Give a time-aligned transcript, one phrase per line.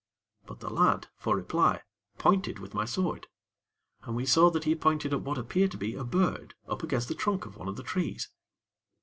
[0.47, 1.83] But the lad, for reply,
[2.17, 3.27] pointed with my sword,
[4.01, 7.13] and we saw that he pointed at what appeared to be a bird against the
[7.13, 8.27] trunk of one of the trees.